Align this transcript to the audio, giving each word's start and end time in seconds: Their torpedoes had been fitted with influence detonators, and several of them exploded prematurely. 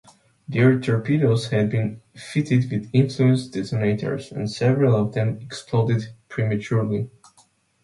Their 0.47 0.79
torpedoes 0.79 1.49
had 1.49 1.69
been 1.69 2.01
fitted 2.15 2.71
with 2.71 2.89
influence 2.91 3.45
detonators, 3.45 4.31
and 4.31 4.49
several 4.49 4.95
of 4.95 5.13
them 5.13 5.37
exploded 5.43 6.07
prematurely. 6.27 7.11